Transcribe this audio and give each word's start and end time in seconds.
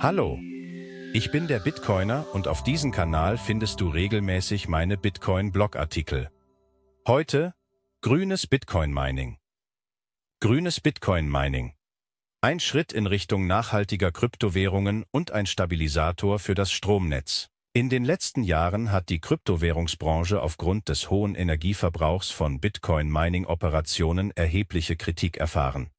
Hallo, 0.00 0.38
ich 1.12 1.32
bin 1.32 1.48
der 1.48 1.58
Bitcoiner 1.58 2.24
und 2.32 2.46
auf 2.46 2.62
diesem 2.62 2.92
Kanal 2.92 3.36
findest 3.36 3.80
du 3.80 3.88
regelmäßig 3.88 4.68
meine 4.68 4.96
Bitcoin-Blogartikel. 4.96 6.30
Heute 7.08 7.52
grünes 8.00 8.46
Bitcoin-Mining. 8.46 9.38
Grünes 10.38 10.80
Bitcoin-Mining. 10.80 11.74
Ein 12.40 12.60
Schritt 12.60 12.92
in 12.92 13.08
Richtung 13.08 13.48
nachhaltiger 13.48 14.12
Kryptowährungen 14.12 15.04
und 15.10 15.32
ein 15.32 15.46
Stabilisator 15.46 16.38
für 16.38 16.54
das 16.54 16.70
Stromnetz. 16.70 17.48
In 17.72 17.88
den 17.88 18.04
letzten 18.04 18.44
Jahren 18.44 18.92
hat 18.92 19.08
die 19.08 19.18
Kryptowährungsbranche 19.18 20.40
aufgrund 20.40 20.88
des 20.88 21.10
hohen 21.10 21.34
Energieverbrauchs 21.34 22.30
von 22.30 22.60
Bitcoin-Mining-Operationen 22.60 24.30
erhebliche 24.36 24.94
Kritik 24.94 25.38
erfahren. 25.38 25.90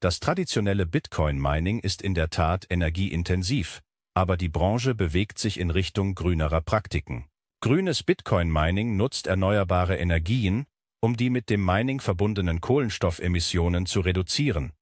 Das 0.00 0.20
traditionelle 0.20 0.86
Bitcoin-Mining 0.86 1.80
ist 1.80 2.02
in 2.02 2.14
der 2.14 2.30
Tat 2.30 2.66
energieintensiv, 2.70 3.82
aber 4.14 4.36
die 4.36 4.48
Branche 4.48 4.94
bewegt 4.94 5.40
sich 5.40 5.58
in 5.58 5.70
Richtung 5.70 6.14
grünerer 6.14 6.60
Praktiken. 6.60 7.26
Grünes 7.60 8.04
Bitcoin-Mining 8.04 8.96
nutzt 8.96 9.26
erneuerbare 9.26 9.96
Energien, 9.96 10.66
um 11.00 11.16
die 11.16 11.30
mit 11.30 11.50
dem 11.50 11.64
Mining 11.64 12.00
verbundenen 12.00 12.60
Kohlenstoffemissionen 12.60 13.86
zu 13.86 14.00
reduzieren. 14.00 14.72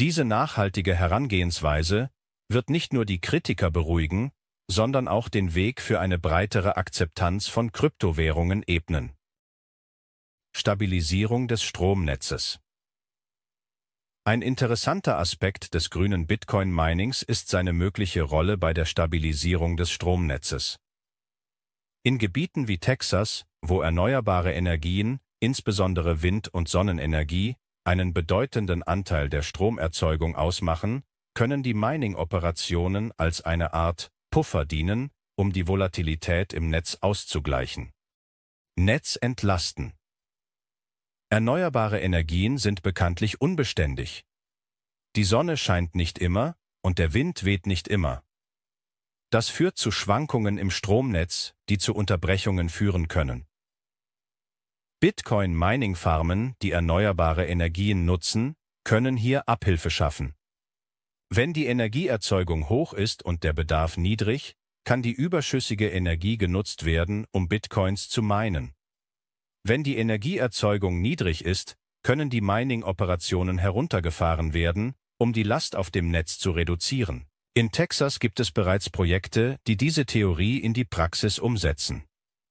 Diese 0.00 0.24
nachhaltige 0.24 0.96
Herangehensweise 0.96 2.10
wird 2.48 2.70
nicht 2.70 2.92
nur 2.92 3.04
die 3.04 3.20
Kritiker 3.20 3.70
beruhigen, 3.70 4.32
sondern 4.68 5.06
auch 5.06 5.28
den 5.28 5.54
Weg 5.54 5.80
für 5.80 6.00
eine 6.00 6.18
breitere 6.18 6.76
Akzeptanz 6.76 7.46
von 7.46 7.70
Kryptowährungen 7.70 8.64
ebnen. 8.66 9.12
Stabilisierung 10.56 11.46
des 11.46 11.62
Stromnetzes 11.62 12.58
ein 14.26 14.40
interessanter 14.40 15.18
Aspekt 15.18 15.74
des 15.74 15.90
grünen 15.90 16.26
Bitcoin-Minings 16.26 17.20
ist 17.20 17.48
seine 17.48 17.74
mögliche 17.74 18.22
Rolle 18.22 18.56
bei 18.56 18.72
der 18.72 18.86
Stabilisierung 18.86 19.76
des 19.76 19.90
Stromnetzes. 19.90 20.78
In 22.04 22.16
Gebieten 22.16 22.66
wie 22.66 22.78
Texas, 22.78 23.44
wo 23.60 23.82
erneuerbare 23.82 24.54
Energien, 24.54 25.20
insbesondere 25.40 26.22
Wind- 26.22 26.48
und 26.48 26.70
Sonnenenergie, 26.70 27.56
einen 27.84 28.14
bedeutenden 28.14 28.82
Anteil 28.82 29.28
der 29.28 29.42
Stromerzeugung 29.42 30.36
ausmachen, 30.36 31.02
können 31.34 31.62
die 31.62 31.74
Mining-Operationen 31.74 33.12
als 33.18 33.42
eine 33.42 33.74
Art 33.74 34.10
Puffer 34.30 34.64
dienen, 34.64 35.10
um 35.36 35.52
die 35.52 35.68
Volatilität 35.68 36.54
im 36.54 36.70
Netz 36.70 36.96
auszugleichen. 37.02 37.92
Netz 38.76 39.18
entlasten 39.20 39.92
Erneuerbare 41.30 42.00
Energien 42.00 42.58
sind 42.58 42.82
bekanntlich 42.82 43.40
unbeständig. 43.40 44.24
Die 45.16 45.24
Sonne 45.24 45.56
scheint 45.56 45.94
nicht 45.94 46.18
immer 46.18 46.56
und 46.82 46.98
der 46.98 47.14
Wind 47.14 47.44
weht 47.44 47.66
nicht 47.66 47.88
immer. 47.88 48.22
Das 49.30 49.48
führt 49.48 49.76
zu 49.76 49.90
Schwankungen 49.90 50.58
im 50.58 50.70
Stromnetz, 50.70 51.54
die 51.68 51.78
zu 51.78 51.94
Unterbrechungen 51.94 52.68
führen 52.68 53.08
können. 53.08 53.46
Bitcoin-Mining-Farmen, 55.00 56.54
die 56.62 56.70
erneuerbare 56.70 57.46
Energien 57.46 58.04
nutzen, 58.04 58.54
können 58.84 59.16
hier 59.16 59.48
Abhilfe 59.48 59.90
schaffen. 59.90 60.34
Wenn 61.30 61.52
die 61.52 61.66
Energieerzeugung 61.66 62.68
hoch 62.68 62.92
ist 62.92 63.24
und 63.24 63.42
der 63.42 63.52
Bedarf 63.54 63.96
niedrig, 63.96 64.54
kann 64.84 65.02
die 65.02 65.12
überschüssige 65.12 65.90
Energie 65.90 66.38
genutzt 66.38 66.84
werden, 66.84 67.26
um 67.32 67.48
Bitcoins 67.48 68.08
zu 68.08 68.22
minen. 68.22 68.74
Wenn 69.66 69.82
die 69.82 69.96
Energieerzeugung 69.96 71.00
niedrig 71.00 71.42
ist, 71.42 71.76
können 72.02 72.28
die 72.28 72.42
Mining-Operationen 72.42 73.56
heruntergefahren 73.56 74.52
werden, 74.52 74.94
um 75.18 75.32
die 75.32 75.42
Last 75.42 75.74
auf 75.74 75.90
dem 75.90 76.10
Netz 76.10 76.38
zu 76.38 76.50
reduzieren. 76.50 77.24
In 77.54 77.70
Texas 77.70 78.20
gibt 78.20 78.40
es 78.40 78.50
bereits 78.50 78.90
Projekte, 78.90 79.56
die 79.66 79.78
diese 79.78 80.04
Theorie 80.04 80.58
in 80.58 80.74
die 80.74 80.84
Praxis 80.84 81.38
umsetzen. 81.38 82.04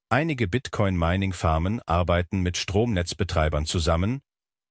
Einige 0.09 0.47
Bitcoin-Mining-Farmen 0.47 1.81
arbeiten 1.85 2.41
mit 2.41 2.57
Stromnetzbetreibern 2.57 3.67
zusammen, 3.67 4.21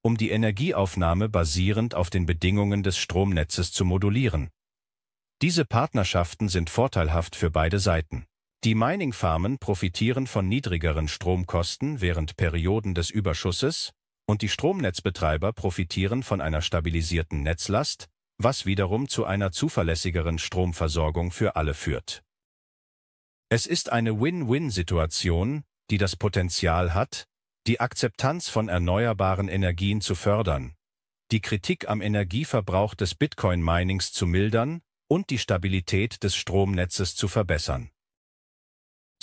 um 0.01 0.17
die 0.17 0.31
Energieaufnahme 0.31 1.29
basierend 1.29 1.95
auf 1.95 2.09
den 2.09 2.25
Bedingungen 2.25 2.83
des 2.83 2.97
Stromnetzes 2.97 3.71
zu 3.71 3.85
modulieren. 3.85 4.49
Diese 5.41 5.63
Partnerschaften 5.63 6.49
sind 6.49 6.69
vorteilhaft 6.69 7.37
für 7.37 7.51
beide 7.51 7.79
Seiten. 7.79 8.25
Die 8.63 8.75
Mining-Farmen 8.75 9.57
profitieren 9.59 10.25
von 10.25 10.47
niedrigeren 10.47 11.09
Stromkosten 11.09 11.99
während 11.99 12.37
Perioden 12.37 12.95
des 12.95 13.09
Überschusses 13.09 13.91
und 14.25 14.41
die 14.41 14.47
Stromnetzbetreiber 14.47 15.51
profitieren 15.51 16.23
von 16.23 16.39
einer 16.39 16.61
stabilisierten 16.61 17.43
Netzlast, 17.43 18.07
was 18.37 18.65
wiederum 18.65 19.09
zu 19.09 19.25
einer 19.25 19.51
zuverlässigeren 19.51 20.39
Stromversorgung 20.39 21.31
für 21.31 21.57
alle 21.57 21.73
führt. 21.73 22.23
Es 23.49 23.65
ist 23.65 23.91
eine 23.91 24.21
Win-Win-Situation, 24.21 25.65
die 25.89 25.97
das 25.97 26.15
Potenzial 26.15 26.93
hat, 26.93 27.27
die 27.67 27.81
Akzeptanz 27.81 28.47
von 28.47 28.69
erneuerbaren 28.69 29.49
Energien 29.49 29.99
zu 29.99 30.15
fördern, 30.15 30.73
die 31.31 31.41
Kritik 31.41 31.89
am 31.89 31.99
Energieverbrauch 31.99 32.95
des 32.95 33.13
Bitcoin-Minings 33.13 34.13
zu 34.13 34.25
mildern 34.25 34.81
und 35.09 35.31
die 35.31 35.37
Stabilität 35.37 36.23
des 36.23 36.33
Stromnetzes 36.37 37.15
zu 37.17 37.27
verbessern. 37.27 37.89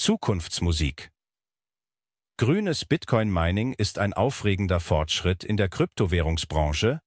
Zukunftsmusik 0.00 1.10
Grünes 2.38 2.86
Bitcoin-Mining 2.86 3.74
ist 3.74 3.98
ein 3.98 4.14
aufregender 4.14 4.80
Fortschritt 4.80 5.44
in 5.44 5.58
der 5.58 5.68
Kryptowährungsbranche 5.68 7.00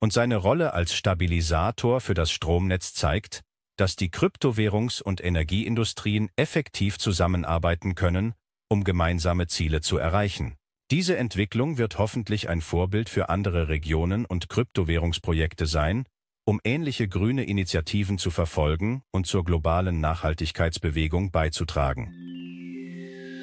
und 0.00 0.14
seine 0.14 0.36
Rolle 0.36 0.72
als 0.72 0.94
Stabilisator 0.94 2.00
für 2.00 2.14
das 2.14 2.30
Stromnetz 2.30 2.94
zeigt, 2.94 3.42
dass 3.76 3.96
die 3.96 4.08
Kryptowährungs- 4.08 5.02
und 5.02 5.22
Energieindustrien 5.22 6.30
effektiv 6.36 6.96
zusammenarbeiten 6.96 7.94
können, 7.94 8.32
um 8.70 8.82
gemeinsame 8.82 9.46
Ziele 9.46 9.82
zu 9.82 9.98
erreichen. 9.98 10.56
Diese 10.90 11.18
Entwicklung 11.18 11.76
wird 11.76 11.98
hoffentlich 11.98 12.48
ein 12.48 12.62
Vorbild 12.62 13.10
für 13.10 13.28
andere 13.28 13.68
Regionen 13.68 14.24
und 14.24 14.48
Kryptowährungsprojekte 14.48 15.66
sein, 15.66 16.06
um 16.46 16.62
ähnliche 16.64 17.08
grüne 17.08 17.44
Initiativen 17.44 18.16
zu 18.16 18.30
verfolgen 18.30 19.02
und 19.10 19.26
zur 19.26 19.44
globalen 19.44 20.00
Nachhaltigkeitsbewegung 20.00 21.30
beizutragen. 21.30 22.27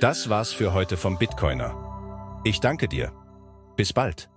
Das 0.01 0.29
war's 0.29 0.51
für 0.51 0.73
heute 0.73 0.97
vom 0.97 1.17
Bitcoiner. 1.17 2.41
Ich 2.43 2.59
danke 2.59 2.87
dir. 2.87 3.13
Bis 3.77 3.93
bald. 3.93 4.29